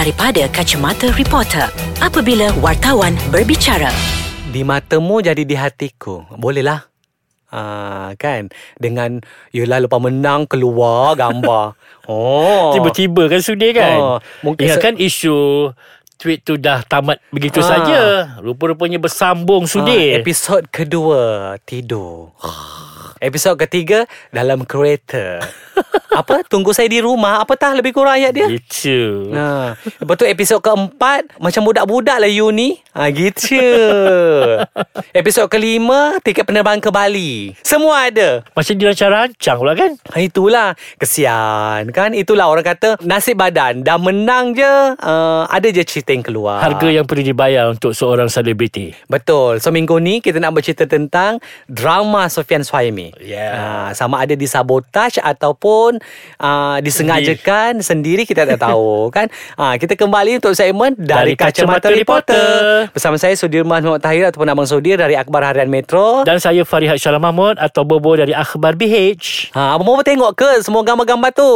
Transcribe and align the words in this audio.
daripada 0.00 0.48
kacamata 0.48 1.12
reporter 1.12 1.68
apabila 2.00 2.48
wartawan 2.56 3.12
berbicara. 3.28 3.92
Di 4.48 4.64
matamu 4.64 5.20
jadi 5.20 5.44
di 5.44 5.52
hatiku. 5.52 6.24
Bolehlah. 6.32 6.88
Ah, 7.50 8.14
kan 8.14 8.46
dengan 8.78 9.18
Yelah 9.50 9.82
lepas 9.82 9.98
menang 9.98 10.46
Keluar 10.46 11.18
gambar 11.18 11.74
Oh 12.06 12.70
Tiba-tiba 12.70 13.26
kan 13.26 13.42
sudi 13.42 13.74
kan 13.74 13.98
Oh, 13.98 14.18
mungkin 14.46 14.70
se- 14.70 14.78
kan 14.78 14.94
isu 14.94 15.66
Tweet 16.14 16.46
tu 16.46 16.54
dah 16.54 16.86
tamat 16.86 17.18
begitu 17.34 17.58
Ah. 17.58 17.66
saja 17.66 18.00
Rupa-rupanya 18.38 19.02
bersambung 19.02 19.66
sudi 19.66 20.14
Ah, 20.14 20.22
Episod 20.22 20.62
kedua 20.70 21.58
Tidur 21.60 22.30
Episod 23.20 23.60
ketiga 23.60 24.08
Dalam 24.32 24.64
kereta. 24.64 25.44
Apa? 26.20 26.42
Tunggu 26.42 26.72
saya 26.74 26.88
di 26.90 26.98
rumah. 26.98 27.38
Apa 27.38 27.54
tah 27.54 27.70
lebih 27.76 27.94
kurang 27.94 28.16
ayat 28.18 28.32
dia? 28.34 28.48
Gitu. 28.48 29.30
Ha. 29.30 29.76
Lepas 29.76 30.14
tu 30.18 30.26
episod 30.26 30.58
keempat 30.58 31.38
Macam 31.38 31.62
budak-budak 31.68 32.18
lah 32.18 32.26
you 32.26 32.50
ni 32.50 32.80
ha, 32.96 33.12
Gitu. 33.12 33.60
Episod 35.20 35.46
kelima 35.46 36.18
Tiket 36.24 36.48
penerbangan 36.48 36.80
ke 36.82 36.90
Bali. 36.90 37.54
Semua 37.62 38.10
ada. 38.10 38.42
Macam 38.56 38.74
dirancang-rancang 38.74 39.56
pula 39.60 39.72
kan? 39.78 39.92
Ha, 40.10 40.16
itulah. 40.24 40.68
Kesian 40.98 41.92
kan? 41.94 42.16
Itulah 42.16 42.50
orang 42.50 42.66
kata 42.66 42.98
Nasib 43.04 43.38
badan 43.38 43.84
Dah 43.86 44.00
menang 44.00 44.56
je 44.56 44.74
uh, 44.96 45.44
Ada 45.46 45.70
je 45.70 45.84
cerita 45.86 46.10
yang 46.10 46.24
keluar. 46.26 46.64
Harga 46.64 46.88
yang 46.90 47.06
perlu 47.06 47.22
dibayar 47.22 47.70
untuk 47.70 47.92
seorang 47.92 48.26
selebriti. 48.32 48.96
Betul. 49.06 49.62
So 49.62 49.70
minggu 49.70 50.00
ni 50.02 50.18
Kita 50.18 50.40
nak 50.42 50.56
bercerita 50.58 50.88
tentang 50.88 51.38
Drama 51.70 52.26
Sofian 52.26 52.66
Suhaimi 52.66 53.09
Yeah. 53.18 53.52
uh, 53.52 53.88
Sama 53.92 54.20
ada 54.20 54.32
disabotaj 54.32 55.18
Ataupun 55.18 55.98
uh, 56.36 56.76
Disengajakan 56.78 57.80
Sendiri 57.80 58.22
kita 58.22 58.44
tak 58.44 58.60
tahu 58.60 59.08
kan? 59.16 59.26
Uh, 59.54 59.74
Kita 59.74 59.94
kembali 59.94 60.38
untuk 60.38 60.52
segmen 60.52 60.94
Dari, 60.94 61.32
Dari 61.32 61.32
Kacamata, 61.34 61.82
Kacamata 61.82 61.88
Reporter. 61.90 62.36
Reporter. 62.36 62.92
Bersama 62.92 63.16
saya 63.16 63.34
Sudirman 63.34 63.80
Muhammad 63.80 64.02
Tahir 64.02 64.24
Ataupun 64.28 64.46
Abang 64.46 64.64
Sudir 64.64 64.94
Dari 64.94 65.16
Akhbar 65.16 65.42
Harian 65.42 65.66
Metro. 65.66 66.22
Dan 66.22 66.38
saya 66.38 66.62
Farihat 66.62 67.00
Syalam 67.00 67.20
Mahmud 67.20 67.56
Atau 67.56 67.82
Bobo 67.82 68.14
dari 68.14 68.30
Akhbar 68.30 68.76
BH 68.76 69.50
Ha, 69.50 69.74
Abang 69.74 69.86
Muhammad 69.86 70.06
tengok 70.06 70.32
ke 70.34 70.50
Semua 70.60 70.82
gambar-gambar 70.82 71.30
tu? 71.32 71.50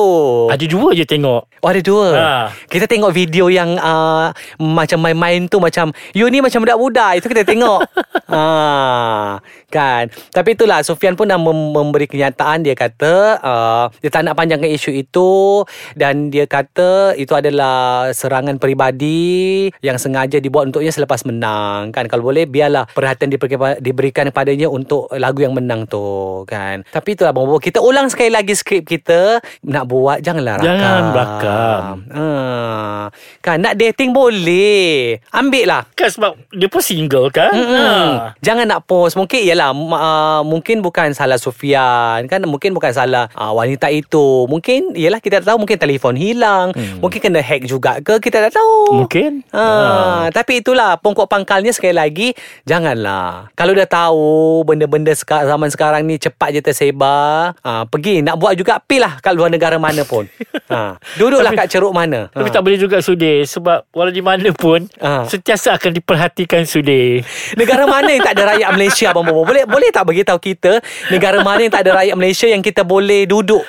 Ada 0.48 0.64
dua 0.64 0.94
je 0.94 1.05
tengok. 1.05 1.42
Oh 1.61 1.68
ada 1.68 1.80
dua? 1.80 2.06
Ha. 2.14 2.28
Kita 2.66 2.84
tengok 2.84 3.11
video 3.11 3.46
yang 3.46 3.77
uh, 3.77 4.30
Macam 4.56 4.98
main-main 4.98 5.46
tu 5.46 5.58
Macam 5.58 5.91
You 6.12 6.27
ni 6.28 6.41
macam 6.41 6.62
budak-budak. 6.62 7.18
Itu 7.18 7.27
kita 7.28 7.42
tengok 7.42 7.84
ha, 8.28 9.41
Kan? 9.75 10.08
Tapi 10.30 10.55
itulah 10.55 10.80
Sofian 10.86 11.19
pun 11.19 11.27
dah 11.27 11.41
mem- 11.41 11.75
memberi 11.75 12.06
kenyataan. 12.06 12.62
Dia 12.62 12.78
kata 12.78 13.42
uh, 13.42 13.84
Dia 13.98 14.11
tak 14.12 14.27
nak 14.27 14.39
panjangkan 14.39 14.70
isu 14.70 14.94
itu 14.94 15.62
Dan 15.98 16.30
dia 16.30 16.47
kata 16.47 17.19
Itu 17.19 17.34
adalah 17.34 18.08
Serangan 18.14 18.62
peribadi 18.62 19.69
Yang 19.83 20.06
sengaja 20.06 20.39
dibuat 20.39 20.70
untuknya 20.70 20.95
Selepas 20.95 21.27
menang 21.27 21.91
Kan? 21.91 22.06
Kalau 22.06 22.22
boleh 22.22 22.47
Biarlah 22.47 22.86
perhatian 22.86 23.34
diberikan, 23.34 23.78
diberikan 23.83 24.25
kepadanya 24.30 24.70
Untuk 24.70 25.11
lagu 25.17 25.42
yang 25.42 25.56
menang 25.56 25.91
tu 25.91 26.47
Kan? 26.47 26.86
Tapi 26.86 27.19
itulah 27.19 27.34
Bobo 27.34 27.58
Kita 27.58 27.83
ulang 27.83 28.06
sekali 28.06 28.30
lagi 28.30 28.55
skrip 28.55 28.86
kita. 28.86 29.42
Nak 29.67 29.84
buat 29.91 30.19
Janganlah 30.22 30.56
rakam. 30.61 30.69
Jangan 30.69 31.02
rakam. 31.12 31.83
Ah, 32.14 33.05
kan? 33.42 33.58
Nak 33.61 33.75
dating 33.77 34.14
boleh. 34.14 35.19
Ambil 35.34 35.64
lah. 35.67 35.83
Kan 35.92 36.08
sebab 36.08 36.39
dia 36.55 36.69
pun 36.70 36.80
single 36.80 37.28
kan 37.28 37.52
Hmm. 38.15 38.31
Jangan 38.41 38.65
nak 38.67 38.81
post. 38.84 39.15
Mungkin 39.15 39.41
ialah 39.41 39.70
uh, 39.73 40.41
Mungkin 40.43 40.81
bukan 40.81 41.11
salah 41.12 41.37
Sufian 41.37 42.25
Kan? 42.27 42.45
Mungkin 42.45 42.73
bukan 42.73 42.91
salah 42.91 43.27
uh, 43.33 43.51
Wanita 43.51 43.89
itu. 43.89 44.47
Mungkin 44.47 44.95
Ialah 44.95 45.19
kita 45.19 45.41
tak 45.41 45.51
tahu. 45.51 45.62
Mungkin 45.62 45.77
telefon 45.77 46.15
hilang. 46.15 46.70
Hmm. 46.73 46.98
Mungkin 46.98 47.19
kena 47.20 47.39
hack 47.39 47.65
juga 47.65 47.98
ke? 47.98 48.19
Kita 48.19 48.41
tak 48.41 48.55
tahu. 48.55 49.01
Mungkin. 49.01 49.47
Ha, 49.51 49.65
Tapi 50.31 50.61
itulah 50.61 50.97
Pokok 50.97 51.27
pangkalnya 51.27 51.70
sekali 51.70 51.92
lagi 51.92 52.29
Janganlah. 52.65 53.55
Kalau 53.55 53.73
dah 53.73 53.87
tahu 53.87 54.27
Benda-benda 54.65 55.12
seka, 55.12 55.45
zaman 55.45 55.70
sekarang 55.70 56.03
ni 56.03 56.17
Cepat 56.17 56.51
je 56.51 56.61
tersebar 56.61 57.55
ha, 57.61 57.85
Pergi 57.85 58.20
Nak 58.20 58.36
buat 58.36 58.55
juga 58.55 58.79
Pi 58.79 58.98
lah 58.98 59.19
Kat 59.19 59.33
luar 59.33 59.48
negara 59.48 59.77
mana 59.77 60.03
pun. 60.03 60.27
Ha, 60.69 60.98
Duduklah 61.19 61.51
Tapi- 61.51 61.61
kat 61.61 61.69
ceruk 61.70 61.92
mana. 61.92 62.27
Tapi 62.29 62.48
ha. 62.48 62.53
tak 62.53 62.63
boleh 62.63 62.77
juga 62.77 62.98
Sudi 62.98 63.45
Sebab 63.45 63.86
walau 63.91 64.11
di 64.11 64.20
mana 64.20 64.51
pun 64.51 64.86
Ah. 64.98 65.24
Sentiasa 65.24 65.77
akan 65.77 65.92
diperhatikan 65.92 66.64
Sudi 66.64 67.20
Negara 67.55 67.85
mana 67.85 68.04
yang 68.11 68.25
tak 68.25 68.35
ada 68.37 68.42
rakyat 68.57 68.69
Malaysia 68.75 69.07
Abang 69.11 69.25
Bobo? 69.25 69.47
Boleh 69.48 69.65
boleh 69.65 69.89
tak 69.89 70.05
beritahu 70.05 70.39
kita 70.41 70.83
Negara 71.09 71.41
mana 71.41 71.65
yang 71.65 71.73
tak 71.73 71.89
ada 71.89 72.03
rakyat 72.03 72.17
Malaysia 72.19 72.47
Yang 72.51 72.63
kita 72.73 72.83
boleh 72.85 73.25
duduk? 73.25 73.65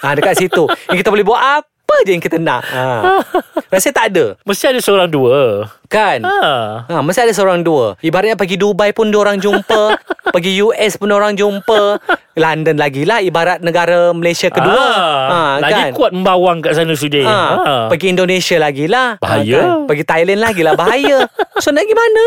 Ha, 0.00 0.16
Dekat 0.16 0.40
situ. 0.40 0.64
Yang 0.88 0.98
kita 1.04 1.10
boleh 1.12 1.26
buat 1.26 1.40
apa 1.40 1.94
je 2.08 2.10
yang 2.16 2.24
kita 2.24 2.40
nak? 2.40 2.64
Ha. 2.72 3.20
Rasa 3.68 3.92
tak 3.92 4.14
ada. 4.14 4.38
Mesti 4.48 4.64
ada 4.72 4.80
seorang 4.80 5.10
dua 5.10 5.68
Kan 5.90 6.22
ha. 6.22 6.86
Ha, 6.86 7.02
mesti 7.02 7.18
ada 7.20 7.34
seorang 7.34 7.66
dua. 7.66 7.98
Ibaratnya 7.98 8.38
pergi 8.38 8.54
Dubai 8.54 8.94
pun 8.94 9.10
orang 9.10 9.42
jumpa. 9.42 9.98
pergi 10.34 10.62
US 10.62 10.94
pun 10.94 11.10
orang 11.10 11.34
jumpa. 11.34 11.98
London 12.38 12.78
lagi 12.78 13.02
lah 13.02 13.18
ibarat 13.18 13.58
negara 13.58 14.14
Malaysia 14.14 14.46
kedua. 14.48 14.78
Ah, 15.26 15.52
lagi 15.58 15.90
kuat 15.92 16.14
membawang 16.14 16.62
kat 16.62 16.78
sana 16.78 16.94
Sudi 16.94 17.26
Ha, 17.26 17.34
ha. 17.58 17.74
Pergi 17.90 18.14
Indonesia 18.14 18.56
lagi 18.56 18.86
lah. 18.86 19.18
Bahaya. 19.18 19.82
Pergi 19.84 20.06
Thailand 20.06 20.40
lagi 20.40 20.62
lah. 20.62 20.78
Bahaya. 20.78 21.26
so 21.62 21.74
nak 21.74 21.82
pergi 21.82 21.96
mana? 21.98 22.26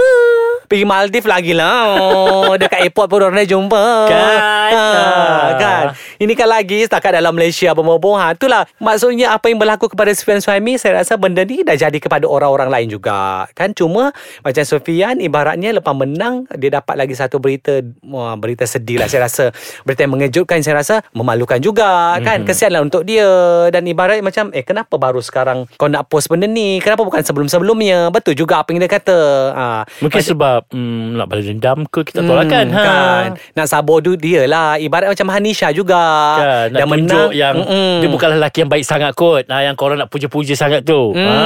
Pergi 0.68 0.86
Maldives 0.86 1.30
lagi 1.32 1.54
lah. 1.56 1.96
Oh, 1.98 2.54
dekat 2.60 2.84
airport 2.84 3.08
pun 3.08 3.24
orang 3.24 3.40
dah 3.40 3.48
jumpa. 3.48 3.84
Kan. 4.06 4.38
Ha, 4.38 4.52
Ah. 4.74 5.48
kan. 5.56 5.86
Ini 6.20 6.34
kan 6.36 6.52
lagi 6.52 6.84
setakat 6.84 7.16
dalam 7.16 7.32
Malaysia 7.32 7.72
berbohong. 7.72 8.20
Ha, 8.20 8.36
itulah 8.36 8.68
maksudnya 8.78 9.32
apa 9.32 9.48
yang 9.48 9.58
berlaku 9.58 9.88
kepada 9.88 10.12
Sufian 10.12 10.44
Suhaimi. 10.44 10.76
Saya 10.76 11.00
rasa 11.00 11.16
benda 11.16 11.42
ni 11.42 11.64
dah 11.64 11.80
jadi 11.80 11.96
kepada 11.96 12.28
orang-orang 12.28 12.68
lain 12.70 12.88
juga. 12.92 13.48
Kan 13.54 13.72
cuma 13.72 14.10
macam 14.40 14.64
Sufian 14.64 15.18
ibaratnya 15.18 15.72
lepas 15.72 15.94
menang 15.94 16.46
dia 16.54 16.74
dapat 16.74 16.96
lagi 16.96 17.14
satu 17.14 17.38
berita 17.38 17.80
wah, 18.04 18.34
berita 18.34 18.64
sedih 18.64 18.98
lah 18.98 19.06
saya 19.06 19.24
rasa 19.24 19.54
berita 19.82 20.02
yang 20.02 20.14
mengejutkan 20.14 20.60
saya 20.60 20.80
rasa 20.80 21.06
memalukan 21.12 21.58
juga 21.58 22.18
kan 22.20 22.42
Mhm. 22.42 22.46
kesianlah 22.46 22.82
untuk 22.82 23.04
dia 23.04 23.26
dan 23.70 23.84
ibarat 23.84 24.20
macam 24.20 24.50
eh 24.50 24.62
kenapa 24.62 24.96
baru 24.96 25.20
sekarang 25.20 25.70
kau 25.74 25.86
nak 25.86 26.06
post 26.06 26.28
benda 26.28 26.44
ni 26.44 26.78
kenapa 26.78 27.02
bukan 27.02 27.22
sebelum-sebelumnya 27.22 28.10
betul 28.10 28.34
juga 28.34 28.58
apa 28.58 28.70
yang 28.70 28.80
dia 28.80 28.92
kata 28.92 29.20
ha, 29.52 29.66
Mungkin 30.00 30.18
macam- 30.18 30.30
sebab 30.30 30.60
hmm, 30.70 31.06
Nak 31.14 31.26
balas 31.26 31.46
dendam 31.46 31.80
ke 31.86 32.02
Kita 32.04 32.16
tak 32.16 32.24
tahu 32.24 32.36
lah 32.36 32.46
kan 32.48 32.66
ha. 32.68 32.82
kan 32.82 33.28
nak 33.54 33.68
sabar 33.68 33.98
du 34.00 34.16
dia 34.16 34.44
lah 34.44 34.76
ibarat 34.76 35.08
macam 35.08 35.28
Hanisha 35.30 35.70
juga 35.70 36.02
Kan, 36.34 36.68
nak 36.70 36.80
Dah 36.80 36.88
tunjuk 36.88 37.30
menang. 37.30 37.32
yang 37.34 37.56
Mm-mm. 37.56 37.94
dia 38.00 38.10
bukanlah 38.10 38.36
lelaki 38.36 38.58
yang 38.58 38.72
baik 38.72 38.84
sangat 38.84 39.12
kot. 39.14 39.44
Ha, 39.46 39.62
yang 39.62 39.76
korang 39.76 39.96
nak 39.96 40.08
puja-puja 40.08 40.54
sangat 40.54 40.82
tu. 40.82 41.12
Hmm. 41.12 41.22
Ha. 41.22 41.38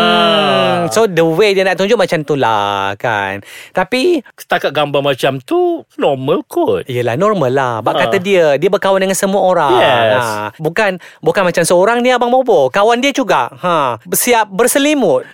So 0.87 1.05
the 1.05 1.23
way 1.23 1.51
dia 1.51 1.63
nak 1.63 1.75
tunjuk 1.75 1.96
macam 1.97 2.21
tu 2.21 2.33
lah 2.33 2.93
kan 2.95 3.41
Tapi 3.71 4.21
Setakat 4.33 4.69
gambar 4.69 5.01
macam 5.03 5.37
tu 5.39 5.57
normal 5.95 6.45
kot. 6.45 6.85
Yelah 6.85 7.13
normal 7.13 7.49
lah 7.49 7.73
Bak 7.79 7.93
Ha. 7.93 7.99
kata 8.03 8.17
dia 8.17 8.55
Dia 8.55 8.69
berkawan 8.69 8.99
dengan 8.99 9.13
semua 9.13 9.41
orang 9.41 9.73
Yes. 9.73 10.21
ha. 10.21 10.47
Bukan 10.55 10.91
Bukan 11.19 11.43
macam 11.43 11.61
seorang 11.61 11.99
ni 11.99 12.09
Abang 12.09 12.29
Bobo 12.29 12.69
Kawan 12.69 12.97
dia 12.97 13.09
juga 13.09 13.49
ha. 13.51 13.97
Siap 13.99 14.47
berselimut 14.47 15.25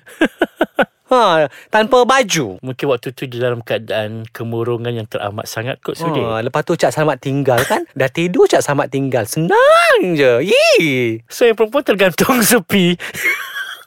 ha. 1.12 1.46
Tanpa 1.68 2.02
baju 2.02 2.57
Mungkin 2.57 2.85
waktu 2.88 3.12
tu 3.12 3.28
dalam 3.28 3.59
keadaan 3.59 4.23
kemurungan 4.28 4.94
yang 4.94 5.06
teramat 5.06 5.44
sangat 5.44 5.78
kot 5.79 5.94
Sudi. 5.94 6.18
Ha, 6.18 6.40
lepas 6.40 6.62
tu 6.62 6.73
Cak 6.73 6.90
Selamat 6.90 7.19
tinggal 7.19 7.59
kan 7.62 7.84
Dah 7.91 8.07
tidur 8.07 8.46
Cak 8.46 8.59
Selamat 8.59 8.88
tinggal 8.88 9.25
Senang 9.25 10.00
je 10.13 10.41
Yee. 10.41 11.22
So 11.28 11.44
yang 11.44 11.53
perempuan 11.53 11.84
tergantung 11.84 12.40
sepi. 12.46 12.96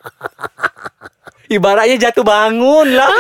Ibaratnya 1.47 1.97
jatuh 1.99 2.27
bangun 2.27 2.99
lah. 2.99 3.13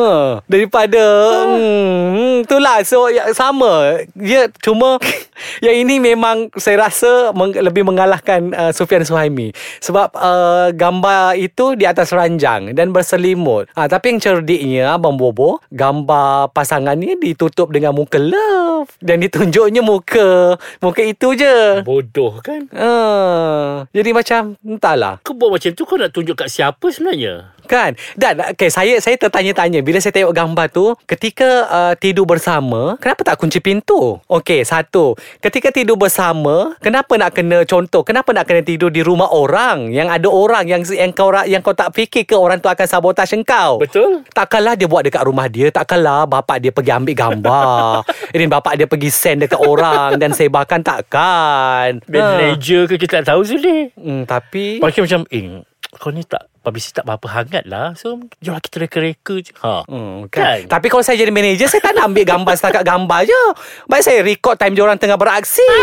Ha, 0.00 0.40
daripada 0.46 1.02
hmm, 1.50 2.46
itulah. 2.46 2.80
So 2.86 3.10
ya, 3.10 3.28
sama. 3.34 4.00
Dia 4.16 4.48
cuma 4.62 4.96
yang 5.60 5.76
ini 5.86 6.00
memang 6.00 6.48
saya 6.56 6.88
rasa 6.88 7.30
meng, 7.36 7.52
lebih 7.52 7.84
mengalahkan 7.84 8.52
uh, 8.56 8.72
Sufian 8.72 9.04
Suhaimi. 9.04 9.52
Sebab 9.84 10.16
uh, 10.16 10.68
gambar 10.72 11.36
itu 11.36 11.76
di 11.76 11.84
atas 11.84 12.10
ranjang 12.16 12.72
dan 12.72 12.90
berselimut. 12.90 13.68
Ha, 13.76 13.86
tapi 13.86 14.16
yang 14.16 14.20
cerdiknya 14.20 14.96
Abang 14.96 15.20
Bobo 15.20 15.60
gambar 15.68 16.50
pasangannya 16.56 17.20
ditutup 17.20 17.70
dengan 17.70 17.92
muka 17.92 18.16
love. 18.16 18.88
Dan 19.04 19.20
ditunjuknya 19.20 19.84
muka. 19.84 20.56
Muka 20.80 21.02
itu 21.04 21.36
je. 21.36 21.84
Bodoh 21.84 22.40
kan? 22.40 22.66
ha, 22.72 23.84
jadi 23.92 24.10
macam 24.16 24.56
entahlah. 24.64 25.20
Kau 25.20 25.36
buat 25.36 25.52
macam 25.52 25.70
tu 25.76 25.84
kau 25.84 26.00
nak 26.00 26.10
tunjuk 26.10 26.34
kat 26.34 26.48
siapa 26.48 26.88
sebenarnya? 26.88 27.52
Kan? 27.70 27.94
Dan 28.18 28.42
okay, 28.42 28.66
saya 28.66 28.98
saya 28.98 29.14
tertanya-tanya. 29.14 29.86
Bila 29.86 30.02
saya 30.02 30.10
tengok 30.10 30.34
gambar 30.34 30.66
tu 30.74 30.90
Ketika 31.06 31.70
uh, 31.70 31.94
tidur 31.94 32.26
bersama 32.26 32.98
Kenapa 32.98 33.22
tak 33.22 33.38
kunci 33.38 33.62
pintu? 33.62 34.18
Okey 34.26 34.66
satu. 34.66 35.14
Ketika 35.38 35.70
tidur 35.70 35.94
bersama 35.94 36.74
Kenapa 36.82 37.14
nak 37.14 37.30
kena 37.38 37.62
Contoh? 37.62 38.02
Kenapa 38.02 38.34
nak 38.34 38.50
kena 38.50 38.66
tidur 38.66 38.90
Di 38.90 39.06
rumah 39.06 39.30
orang? 39.30 39.94
Yang 39.94 40.08
ada 40.18 40.28
orang 40.34 40.64
Yang 40.66 40.98
yang 40.98 41.14
kau 41.14 41.30
yang 41.46 41.62
kau 41.62 41.70
tak 41.70 41.94
fikir 41.94 42.26
ke 42.26 42.34
Orang 42.34 42.58
tu 42.58 42.66
akan 42.66 42.86
sabotaj 42.90 43.30
engkau? 43.38 43.78
Betul. 43.78 44.26
Takkanlah 44.34 44.74
dia 44.74 44.90
buat 44.90 45.06
dekat 45.06 45.22
rumah 45.22 45.46
dia 45.46 45.70
Takkanlah 45.70 46.26
bapak 46.26 46.58
dia 46.58 46.74
pergi 46.74 46.90
ambil 46.90 47.14
gambar. 47.14 48.02
Dan 48.34 48.50
bapak 48.50 48.72
dia 48.82 48.86
pergi 48.90 49.10
send 49.14 49.46
dekat 49.46 49.62
orang 49.62 50.18
Dan 50.18 50.34
sebarkan 50.34 50.82
takkan. 50.82 52.02
Manager 52.10 52.90
ke 52.90 52.98
kita 52.98 53.22
tak 53.22 53.30
tahu 53.30 53.46
Zuli. 53.46 53.94
Hmm, 53.94 54.26
tapi 54.26 54.82
Pakai 54.82 55.06
macam 55.06 55.22
Eh 55.30 55.62
kau 55.98 56.14
ni 56.14 56.22
tak 56.22 56.46
Publicity 56.60 56.92
tak 56.92 57.08
berapa 57.08 57.26
hangat 57.26 57.64
lah. 57.64 57.96
So 57.96 58.20
Jom 58.38 58.56
kita 58.56 58.76
reka-reka 58.78 59.34
je. 59.40 59.52
Ha. 59.58 59.84
Hmm, 59.84 60.28
Kan? 60.28 60.40
kan? 60.42 60.58
Tapi 60.68 60.86
kalau 60.86 61.00
saya 61.00 61.16
jadi 61.16 61.28
manager 61.28 61.66
Saya 61.66 61.80
tak 61.80 61.96
nak 61.96 62.12
ambil 62.12 62.24
gambar 62.26 62.52
Setakat 62.52 62.84
gambar 62.84 63.20
je. 63.24 63.42
Baik 63.86 64.02
saya 64.02 64.20
record 64.20 64.56
time 64.56 64.76
orang 64.76 64.96
tengah 64.96 65.16
beraksi. 65.16 65.64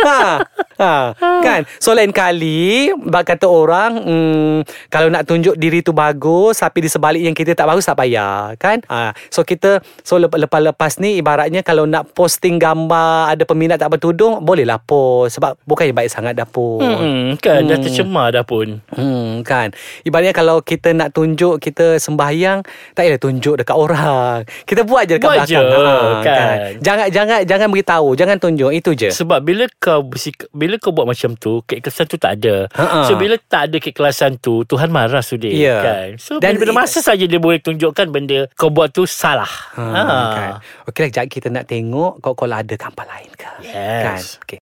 Ha. 0.00 0.40
ha. 0.80 1.12
Kan? 1.44 1.68
So 1.76 1.92
lain 1.92 2.08
kali 2.08 2.88
Bak 2.96 3.28
kata 3.28 3.44
orang 3.44 4.00
hmm, 4.00 4.56
Kalau 4.88 5.12
nak 5.12 5.28
tunjuk 5.28 5.52
diri 5.52 5.84
tu 5.84 5.92
bagus 5.92 6.56
Tapi 6.56 6.80
di 6.80 6.88
sebalik 6.88 7.20
yang 7.20 7.36
kita 7.36 7.52
tak 7.52 7.68
bagus 7.68 7.84
Tak 7.84 8.00
payah. 8.00 8.56
Kan? 8.56 8.80
Ha. 8.88 9.12
So 9.28 9.44
kita 9.44 9.84
So 10.00 10.16
lep- 10.16 10.32
lepas-lepas 10.32 10.96
ni 10.96 11.20
Ibaratnya 11.20 11.60
kalau 11.60 11.84
nak 11.84 12.16
posting 12.16 12.56
gambar 12.56 13.28
Ada 13.28 13.44
peminat 13.44 13.76
tak 13.76 13.92
bertudung 13.92 14.40
Bolehlah 14.40 14.80
post. 14.80 15.36
Sebab 15.36 15.60
bukannya 15.68 15.92
baik 15.92 16.08
sangat 16.08 16.32
dah 16.32 16.48
post 16.48 16.80
Hmm, 16.80 17.36
kan? 17.36 17.60
Dah 17.68 17.76
tercemar 17.76 18.32
dah 18.32 18.40
pun. 18.40 18.80
Hmm 18.88 19.44
kan 19.44 19.68
Ibaratnya 20.10 20.34
kalau 20.34 20.58
kita 20.60 20.90
nak 20.90 21.10
tunjuk 21.10 21.56
Kita 21.56 21.96
sembahyang 21.96 22.66
Tak 22.92 23.00
payah 23.00 23.16
tunjuk 23.16 23.54
dekat 23.56 23.72
orang 23.72 24.42
Kita 24.62 24.82
buat 24.82 25.06
je 25.06 25.14
dekat 25.16 25.22
Buat 25.24 25.36
belakang 25.40 25.62
je, 25.62 26.26
kan. 26.26 26.56
Jangan 26.80 27.06
jangan 27.08 27.38
jangan 27.44 27.68
beritahu 27.68 28.08
Jangan 28.12 28.36
tunjuk 28.36 28.70
Itu 28.72 28.90
je 28.92 29.08
Sebab 29.08 29.38
bila 29.40 29.70
kau 29.76 30.02
bersik, 30.02 30.50
Bila 30.50 30.74
kau 30.76 30.90
buat 30.90 31.06
macam 31.06 31.34
tu 31.34 31.62
Keikhlasan 31.62 32.04
tu 32.04 32.16
tak 32.16 32.36
ada 32.36 32.66
Ha-ha. 32.72 33.06
So 33.06 33.14
bila 33.14 33.38
tak 33.38 33.70
ada 33.70 33.76
keikhlasan 33.78 34.36
tu 34.36 34.62
Tuhan 34.64 34.90
marah 34.90 35.22
sudah 35.22 35.46
Ya. 35.46 35.78
kan 35.78 36.08
So 36.16 36.36
Dan 36.36 36.56
bila 36.56 36.74
i- 36.74 36.78
masa 36.80 36.98
saja 36.98 37.22
Dia 37.22 37.38
boleh 37.38 37.58
tunjukkan 37.58 38.10
benda 38.10 38.50
Kau 38.52 38.68
buat 38.68 38.90
tu 38.90 39.06
salah 39.06 39.46
ha, 39.74 39.84
ha. 39.86 40.16
kan. 40.32 40.50
Okey 40.84 41.00
lah 41.00 41.08
sekejap 41.08 41.26
kita 41.28 41.48
nak 41.48 41.64
tengok 41.64 42.18
Kau 42.18 42.34
kalau 42.34 42.56
ada 42.56 42.74
gambar 42.74 43.06
lain 43.06 43.30
ke 43.32 43.50
Yes. 43.62 44.02
Kan 44.02 44.18
okay. 44.40 44.58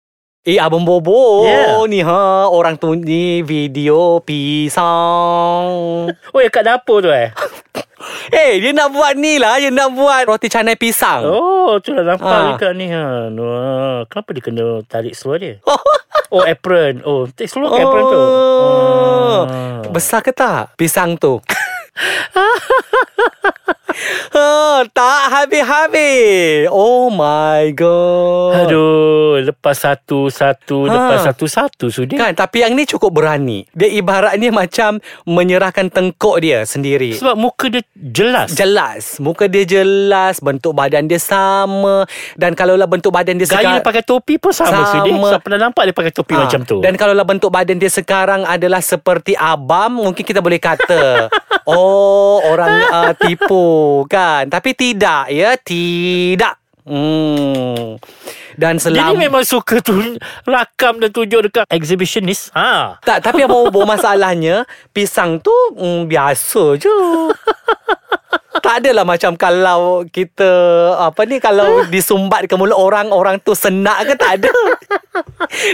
Eh 0.46 0.62
Abang 0.62 0.86
Bobo 0.86 1.42
Yeah. 1.42 1.82
Ni 1.90 1.98
ha 2.00 2.46
Orang 2.46 2.78
tu 2.78 2.94
ni 2.94 3.42
Video 3.42 4.22
pisang 4.22 5.66
Oh 6.06 6.38
yang 6.38 6.54
kat 6.54 6.62
dapur 6.62 7.02
tu 7.02 7.10
eh 7.10 7.34
Eh 8.30 8.62
dia 8.62 8.70
nak 8.70 8.94
buat 8.94 9.18
ni 9.18 9.42
lah 9.42 9.58
Dia 9.58 9.74
nak 9.74 9.90
buat 9.90 10.22
Roti 10.22 10.46
canai 10.46 10.78
pisang 10.78 11.26
Oh 11.26 11.82
tu 11.82 11.90
dah 11.90 12.06
nampak 12.06 12.30
Ha. 12.30 12.46
dekat 12.54 12.72
ni 12.72 12.86
ha. 12.86 13.26
Wah, 13.28 14.06
Kenapa 14.06 14.30
dia 14.30 14.42
kena 14.44 14.64
tarik 14.86 15.18
seluar 15.18 15.42
dia 15.42 15.58
Oh 16.34 16.46
apron 16.46 17.02
Oh 17.02 17.26
take 17.26 17.50
seluar 17.50 17.74
oh. 17.74 17.76
apron 17.76 18.04
tu 18.04 18.14
Oh. 18.16 19.42
Ah. 19.44 19.82
Besar 19.90 20.22
ke 20.22 20.30
tak 20.30 20.78
pisang 20.78 21.18
tu? 21.18 21.42
ha, 24.80 24.88
tak 24.88 25.22
habis-habis. 25.32 26.68
Oh 26.72 27.12
my 27.12 27.70
god. 27.76 28.66
Aduh 28.66 29.40
Lepas 29.42 29.84
satu-satu 29.84 30.78
Ha. 30.86 30.92
Lepas 30.92 31.18
satu-satu 31.32 31.86
sudah 31.88 32.16
Kan 32.16 32.32
tapi 32.32 32.62
yang 32.62 32.72
ni 32.76 32.84
cukup 32.84 33.10
berani. 33.10 33.64
Dia 33.72 33.88
ibaratnya 33.90 34.52
macam 34.52 35.00
menyerahkan 35.24 35.88
tengkok 35.88 36.40
dia 36.40 36.62
sendiri. 36.64 37.16
Sebab 37.16 37.34
muka 37.36 37.68
dia 37.68 37.82
jelas 37.96 38.54
Jelas 38.54 39.18
Muka 39.18 39.48
dia 39.50 39.64
jelas 39.66 40.38
Bentuk 40.40 40.76
badan 40.76 41.08
dia 41.08 41.18
sama 41.20 42.06
Dan 42.36 42.52
kalaulah 42.52 42.86
bentuk 42.88 43.10
badan 43.10 43.40
dia 43.40 43.48
Gaya 43.48 43.80
dia 43.80 43.84
pakai 43.84 44.04
topi 44.04 44.36
pun 44.38 44.52
sama, 44.52 44.84
Sama. 44.84 44.86
Sudir 44.92 45.14
Saya 45.26 45.40
pernah 45.42 45.60
nampak 45.68 45.82
dia 45.90 45.94
pakai 45.96 46.12
topi 46.12 46.34
Ah, 46.36 46.46
macam 46.46 46.60
tu 46.62 46.78
Dan 46.80 46.94
kalaulah 46.94 47.26
bentuk 47.26 47.50
badan 47.50 47.76
dia 47.80 47.90
sekarang 47.90 48.42
adalah 48.46 48.82
seperti 48.82 49.38
abam, 49.38 50.02
mungkin 50.02 50.24
kita 50.26 50.42
boleh 50.42 50.58
kata, 50.58 51.30
oh 51.70 52.42
orang 52.42 52.74
uh, 52.90 53.12
tipu 53.14 54.02
kan? 54.10 54.48
Tapi 54.50 54.65
tidak 54.72 55.28
ya, 55.30 55.54
tidak. 55.60 56.56
Hmm. 56.86 57.98
Dan 58.56 58.80
selama 58.80 59.12
ni 59.12 59.28
memang 59.28 59.44
suka 59.44 59.84
tu 59.84 59.92
Rakam 60.48 60.96
dan 60.96 61.12
tunjuk 61.12 61.50
dekat 61.50 61.68
exhibitionist 61.68 62.54
ha. 62.56 62.96
tak, 63.04 63.20
tapi 63.20 63.44
apa 63.44 63.52
bobo 63.52 63.84
masalahnya 63.92 64.64
pisang 64.96 65.42
tu 65.44 65.52
mm, 65.76 66.08
biasa 66.08 66.62
je. 66.80 66.96
tak 68.64 68.82
adalah 68.82 69.04
macam 69.04 69.36
kalau 69.36 70.08
kita 70.08 70.48
apa 70.96 71.22
ni 71.28 71.36
kalau 71.36 71.84
disumbat 71.86 72.48
ke 72.48 72.56
mulut 72.56 72.74
orang 72.74 73.12
orang 73.12 73.36
tu 73.44 73.52
senak 73.52 74.08
ke 74.08 74.14
tak 74.16 74.40
ada. 74.40 74.52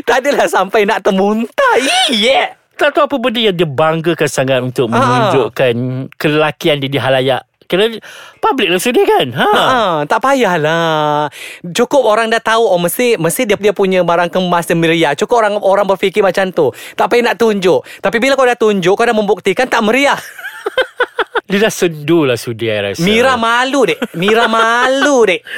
tak 0.09 0.27
adalah 0.27 0.51
sampai 0.51 0.83
nak 0.83 1.07
termuntah. 1.07 1.79
Yeah. 2.11 2.59
Tak 2.73 2.99
tahu 2.99 3.07
apa 3.07 3.17
benda 3.21 3.39
yang 3.39 3.55
dia 3.55 3.69
banggakan 3.69 4.27
sangat 4.27 4.59
Untuk 4.59 4.91
Ah. 4.91 4.99
menunjukkan 4.99 5.75
Kelelakian 6.19 6.83
dia 6.83 6.91
di 6.91 6.99
halayak 6.99 7.47
Kena 7.67 7.99
public 8.39 8.69
lah 8.73 8.81
sudah 8.81 9.05
kan 9.05 9.27
ha. 9.35 9.51
Ha, 9.53 9.79
tak 10.09 10.21
payahlah. 10.23 11.29
Cukup 11.73 12.03
orang 12.05 12.31
dah 12.33 12.43
tahu 12.43 12.65
oh 12.67 12.81
mesti 12.81 13.17
mesti 13.17 13.47
dia 13.49 13.57
dia 13.59 13.75
punya 13.75 14.03
barang 14.03 14.31
kemas 14.31 14.67
dan 14.67 14.83
meriah. 14.83 15.13
Cukup 15.15 15.43
orang 15.45 15.59
orang 15.61 15.87
berfikir 15.87 16.23
macam 16.23 16.51
tu. 16.51 16.71
Tak 16.95 17.09
payah 17.09 17.33
nak 17.33 17.37
tunjuk. 17.41 17.83
Tapi 18.03 18.17
bila 18.19 18.35
kau 18.35 18.47
dah 18.47 18.59
tunjuk, 18.59 18.95
kau 18.95 19.07
dah 19.07 19.17
membuktikan 19.17 19.67
tak 19.67 19.83
meriah. 19.85 20.19
Dia 21.53 21.69
dah 21.69 21.75
sendu 21.75 22.25
lah 22.25 22.41
sudah 22.41 22.81
saya 22.81 22.97
rasa 22.97 23.05
Mira 23.05 23.37
malu 23.37 23.85
dek. 23.85 23.99
Mira 24.17 24.49
malu 24.49 25.29
dek. 25.29 25.43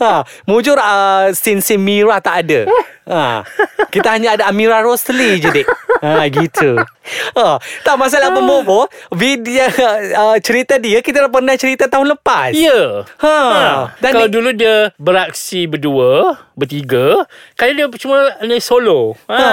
Ha, 0.00 0.24
mujur 0.48 0.80
uh, 0.80 1.28
scene-scene 1.36 1.76
Mira 1.76 2.24
tak 2.24 2.48
ada. 2.48 2.64
Ha, 3.04 3.44
kita 3.92 4.16
hanya 4.16 4.32
ada 4.32 4.48
Amira 4.48 4.80
Rosli 4.80 5.36
je 5.36 5.52
dek. 5.52 5.68
Ha, 6.00 6.24
gitu. 6.26 6.80
Ha, 7.32 7.46
tak 7.80 7.96
masalah 7.96 8.30
apa 8.30 8.40
Mobo. 8.40 8.88
Video 9.10 9.64
uh, 10.12 10.36
cerita 10.38 10.76
dia 10.76 10.98
kita 10.98 11.20
dah 11.20 11.30
pernah 11.30 11.52
cerita 11.54 11.86
tahun 11.86 12.10
lepas. 12.10 12.52
Ya 12.52 13.04
Ha. 13.18 13.36
Dan 13.96 14.00
Dan 14.00 14.10
Kalau 14.10 14.26
ni- 14.26 14.32
dulu 14.32 14.50
dia 14.52 14.74
beraksi 14.96 15.64
berdua 15.64 16.36
Bertiga 16.52 17.24
Kali 17.54 17.72
dia 17.72 17.88
cuma 17.90 18.16
ni 18.40 18.58
solo 18.58 19.16
ha. 19.26 19.36
Ha. 19.36 19.48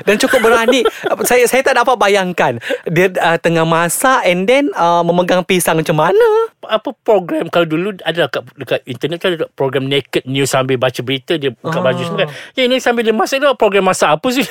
Dan 0.00 0.16
cukup 0.16 0.40
berani 0.42 0.80
Saya 1.28 1.44
saya 1.44 1.60
tak 1.62 1.76
dapat 1.76 1.96
bayangkan 1.96 2.56
Dia 2.86 3.12
uh, 3.14 3.36
tengah 3.36 3.64
masak 3.64 4.24
And 4.24 4.44
then 4.44 4.72
uh, 4.72 5.00
Memegang 5.00 5.42
pisang 5.42 5.76
macam 5.76 5.96
mana 5.98 6.28
apa 6.66 6.90
program 6.98 7.46
kalau 7.46 7.62
dulu 7.62 7.94
ada 8.02 8.26
dekat, 8.26 8.42
dekat 8.58 8.80
internet 8.84 9.18
kan 9.22 9.30
ada 9.32 9.46
program 9.48 9.86
naked 9.86 10.26
news 10.26 10.50
sambil 10.50 10.74
baca 10.74 10.98
berita 10.98 11.38
dia 11.38 11.54
buka 11.54 11.78
Ah. 11.78 11.82
baju 11.84 12.02
semua 12.02 12.26
kan. 12.26 12.28
Ya 12.52 12.66
ini 12.66 12.82
sambil 12.82 13.06
dia 13.06 13.14
masak 13.14 13.38
dia 13.38 13.54
program 13.54 13.86
masak 13.86 14.10
apa 14.10 14.26
sih? 14.34 14.42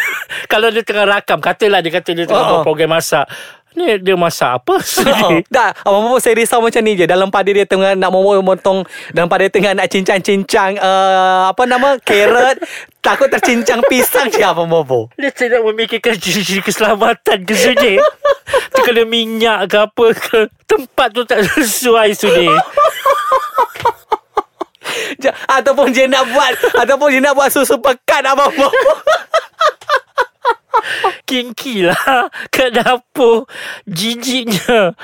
kalau 0.52 0.67
dia 0.70 0.82
tengah 0.82 1.04
rakam 1.04 1.38
katalah 1.38 1.78
dia 1.78 1.90
kata 1.90 2.10
dia 2.12 2.24
tengah 2.24 2.38
Ah, 2.38 2.50
buat 2.50 2.60
ah. 2.60 2.64
program 2.64 2.90
masak. 2.92 3.26
Ni 3.70 3.94
dia 3.96 4.16
masak 4.16 4.58
apa? 4.58 4.74
Oh, 4.74 5.38
dah. 5.54 5.70
Abang 5.84 6.02
Bobo 6.02 6.18
saya 6.18 6.34
risau 6.34 6.58
macam 6.58 6.80
ni 6.80 6.96
je. 6.96 7.04
Dalam 7.04 7.28
pada 7.28 7.46
dia 7.46 7.62
tengah 7.62 7.94
Nak 7.94 8.10
memotong 8.10 8.82
Dalam 9.12 9.28
pada 9.28 9.44
dia 9.44 9.52
tengah 9.52 9.72
nak 9.72 9.86
cincang-cincang 9.86 10.80
uh, 10.80 11.52
Apa 11.52 11.62
nama? 11.62 11.94
Carrot. 12.00 12.58
Takut 13.04 13.28
tercincang 13.28 13.78
pisang 13.86 14.26
je 14.28 14.42
Abang 14.42 14.66
Bobo. 14.66 15.12
Dia 15.14 15.30
tidak 15.30 15.62
memikirkan 15.62 16.16
ciri-ciri 16.16 16.58
keselamatan 16.58 17.44
ke 17.44 17.54
Sudi 17.54 18.00
Dia 18.72 18.80
kena 18.82 19.04
minyak 19.04 19.68
ke 19.68 19.76
apa 19.78 20.06
ke. 20.10 20.40
Tempat 20.66 21.08
tu 21.12 21.22
tak 21.22 21.44
sesuai 21.46 22.16
Ja- 25.18 25.36
Ataupun 25.46 25.92
dia 25.92 26.08
nak 26.08 26.24
buat 26.26 26.52
Ataupun 26.74 27.12
dia 27.12 27.20
nak 27.20 27.36
buat 27.36 27.52
susu 27.52 27.76
pekat 27.78 28.24
Abang 28.24 28.50
Kinki 31.28 31.84
lah. 31.84 32.32
Kat 32.54 32.72
dapur. 32.72 33.44
Jijiknya. 33.84 34.96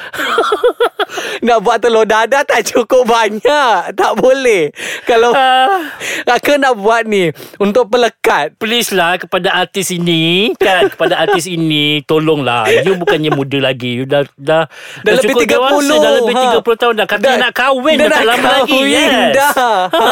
Nak 1.45 1.59
buat 1.61 1.79
telur 1.79 2.05
dadah 2.05 2.43
tak 2.43 2.65
cukup 2.65 3.05
banyak. 3.05 3.93
Tak 3.93 4.13
boleh. 4.17 4.73
Kalau 5.05 5.37
Ah. 5.37 5.93
Kakak 6.25 6.57
nak 6.57 6.75
buat 6.75 7.05
ni? 7.05 7.29
Untuk 7.59 7.91
pelekat. 7.91 8.55
Please 8.57 8.91
lah 8.91 9.19
kepada 9.19 9.53
artis 9.53 9.91
ini. 9.91 10.55
Kan 10.57 10.89
kepada 10.89 11.19
artis 11.19 11.45
ini 11.45 12.01
tolonglah. 12.03 12.65
You 12.83 12.97
bukannya 12.97 13.29
muda 13.29 13.61
lagi. 13.61 13.99
You 13.99 14.07
dah 14.07 14.25
dah 14.35 14.65
Dah 15.03 15.13
lebih 15.13 15.37
cukup 15.37 15.45
30 15.45 15.51
dewasa, 15.51 15.95
dah 15.97 16.13
lebih 16.15 16.35
ha. 16.35 16.43
30 16.57 16.81
tahun 16.81 16.95
dah. 16.95 17.07
Kata 17.07 17.29
nak 17.37 17.53
kahwin 17.53 17.97
dah, 17.99 18.09
tak 18.09 18.25
lama 18.25 18.49
lagi. 18.55 18.79
yes. 18.87 19.33
dah. 19.35 19.53
Ha. 19.91 20.07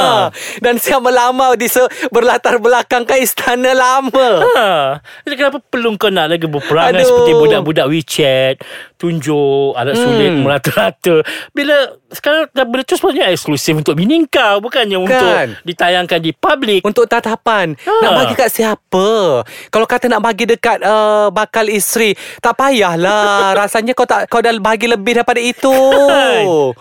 Dan 0.58 0.74
siap 0.76 1.00
melamar 1.00 1.56
di 1.56 1.66
se- 1.66 1.88
Berlatar 2.10 2.58
belakang 2.58 3.06
ke 3.06 3.16
istana 3.16 3.72
lama. 3.72 4.28
Ha. 4.52 4.66
Jadi 5.22 5.34
kenapa 5.34 5.58
pelung 5.62 5.96
kau 6.02 6.10
nak 6.10 6.26
lagi 6.26 6.50
berperangai 6.50 6.98
Aduh. 6.98 7.06
seperti 7.06 7.32
budak-budak 7.38 7.86
WeChat, 7.86 8.54
tunjuk 8.98 9.78
alat 9.78 9.94
sulit 9.94 10.34
Hmm. 10.34 10.42
merata-rata. 10.42 11.22
Bila 11.50 11.76
sekarang 12.10 12.50
dah 12.50 12.64
benda 12.66 12.82
tu 12.82 12.94
sepatutnya 12.94 13.30
eksklusif 13.30 13.72
untuk 13.72 13.94
bini 13.94 14.26
kau 14.26 14.58
bukannya 14.58 14.98
untuk 14.98 15.14
Kan. 15.14 15.54
ditayangkan 15.62 16.18
di 16.18 16.34
public. 16.34 16.82
Untuk 16.82 17.06
tatapan 17.06 17.74
Ha. 17.78 17.92
Nak 18.00 18.12
bagi 18.14 18.34
kat 18.34 18.48
siapa 18.48 19.08
Kalau 19.68 19.86
kata 19.86 20.08
nak 20.08 20.20
bagi 20.20 20.44
dekat 20.44 20.80
uh, 20.80 21.28
Bakal 21.28 21.68
isteri 21.68 22.14
Tak 22.38 22.56
payahlah 22.56 23.52
Rasanya 23.60 23.92
kau 23.92 24.02
tak 24.02 24.26
Kau 24.26 24.40
dah 24.40 24.50
bagi 24.56 24.88
lebih 24.88 25.14
daripada 25.14 25.38
itu 25.38 25.72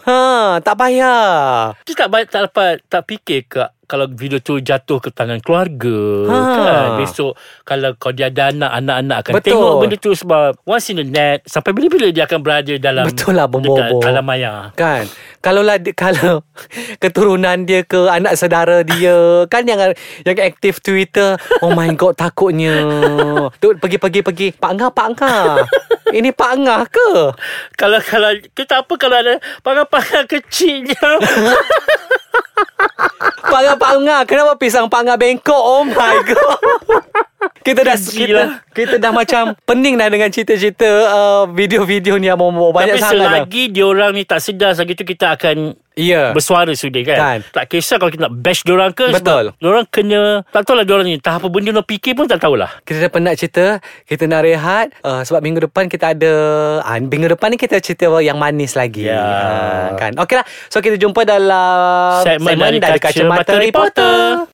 ha, 0.05 0.57
Tak 0.59 0.75
payah 0.75 1.75
Kita 1.83 2.07
tak, 2.07 2.23
tak 2.29 2.41
dapat 2.47 2.73
tak 2.87 3.01
fikir 3.05 3.39
ke 3.45 3.63
kalau 3.91 4.07
video 4.07 4.39
tu 4.39 4.55
jatuh 4.57 5.03
ke 5.03 5.11
tangan 5.11 5.43
keluarga 5.43 5.99
Ha. 6.23 6.39
kan 6.55 6.89
besok 6.95 7.35
kalau 7.67 7.91
kau 7.99 8.15
dia 8.15 8.31
ada 8.31 8.47
anak 8.47 8.71
anak-anak 8.71 9.17
akan 9.19 9.33
Betul. 9.35 9.51
tengok 9.51 9.73
benda 9.75 9.97
tu 9.99 10.11
sebab 10.15 10.55
once 10.63 10.87
in 10.87 10.95
the 10.95 11.05
net 11.05 11.43
sampai 11.43 11.75
bila-bila 11.75 12.07
dia 12.07 12.23
akan 12.23 12.39
berada 12.39 12.71
dalam 12.79 13.11
Betul 13.11 13.35
lah, 13.35 13.45
dekat 13.45 13.51
bombo-bombo. 13.51 14.07
alam 14.07 14.23
maya. 14.23 14.71
Kan? 14.73 15.03
Kalau 15.41 15.59
lah 15.59 15.75
Kalau 15.91 16.45
Keturunan 17.03 17.65
dia 17.65 17.81
ke 17.81 17.97
Anak 18.05 18.37
saudara 18.37 18.85
dia 18.85 19.43
Kan 19.49 19.65
yang 19.65 19.81
Yang 20.21 20.37
aktif 20.45 20.77
Twitter 20.79 21.33
Oh 21.65 21.73
my 21.73 21.89
god 21.97 22.13
Takutnya. 22.13 22.77
Tu, 23.57 23.73
Pergi-pergi 23.73 24.21
pergi 24.21 24.47
Pak 24.53 24.69
Angah 24.69 24.93
Pak 24.93 25.05
Angah 25.09 25.65
Ini 26.13 26.29
Pak 26.29 26.49
Angah 26.53 26.81
ke? 26.85 27.09
Kalau 27.73 27.97
kalau 27.99 28.29
kita 28.53 28.85
apa 28.85 28.93
kalau 28.95 29.17
ada 29.17 29.33
pangan-pangan 29.59 30.29
kecilnya 30.29 31.01
Pak 33.51 33.59
Angah 33.59 33.75
Pak 33.75 33.91
Angah 33.99 34.21
Kenapa 34.23 34.55
pisang 34.55 34.87
Pak 34.87 35.03
Angah 35.03 35.19
bengkok 35.19 35.59
Oh 35.59 35.83
my 35.83 36.15
god 36.23 37.03
kita 37.61 37.81
dah 37.81 37.97
kita, 37.97 38.33
lah. 38.33 38.49
kita 38.73 38.95
dah 38.97 39.11
macam 39.13 39.43
pening 39.69 39.95
dah 39.95 40.09
dengan 40.09 40.29
cerita-cerita 40.29 40.87
uh, 41.07 41.43
video-video 41.47 42.17
ni 42.17 42.25
yang 42.25 42.37
mau 42.37 42.49
banyak 42.69 42.97
tapi 42.97 43.01
sangat 43.01 43.17
selagi 43.21 43.63
diorang 43.69 44.11
ni 44.11 44.25
tak 44.25 44.41
sedar 44.41 44.73
lagi 44.73 44.93
tu 44.93 45.05
kita 45.05 45.37
akan 45.37 45.77
Ya. 45.91 46.31
bersuara 46.31 46.71
sudah 46.71 47.03
kan? 47.03 47.17
Kan. 47.19 47.39
Tak 47.51 47.67
kisah 47.67 47.99
kalau 47.99 48.07
kita 48.07 48.23
nak 48.23 48.39
bash 48.39 48.63
diorang 48.63 48.95
ke 48.95 49.11
Betul. 49.11 49.51
diorang 49.59 49.83
kena 49.91 50.39
tak 50.47 50.63
tahulah 50.63 50.87
diorang 50.87 51.03
ni 51.03 51.19
entah 51.19 51.35
apa 51.35 51.51
benda 51.51 51.75
nak 51.75 51.83
fikir 51.83 52.15
pun 52.15 52.31
tak 52.31 52.39
tahulah. 52.39 52.79
Kita 52.87 53.03
dah 53.03 53.11
penat 53.11 53.35
cerita 53.35 53.75
Kita 54.07 54.23
nak 54.23 54.47
rehat 54.47 54.95
uh, 55.03 55.19
Sebab 55.19 55.43
minggu 55.43 55.67
depan 55.67 55.91
kita 55.91 56.15
ada 56.15 56.31
uh, 56.79 56.95
Minggu 56.95 57.35
depan 57.35 57.51
ni 57.51 57.59
kita 57.59 57.83
cerita 57.83 58.07
yang 58.23 58.39
manis 58.39 58.79
lagi 58.79 59.03
Ya. 59.03 59.19
uh, 59.19 59.87
kan? 59.99 60.15
Okey 60.15 60.39
lah 60.39 60.47
So 60.71 60.79
kita 60.79 60.95
jumpa 60.95 61.27
dalam 61.27 62.23
Segmen 62.23 62.79
dari 62.79 62.97
Kacamata 62.97 63.59
Reporter. 63.59 63.59
Reporter. 63.59 64.47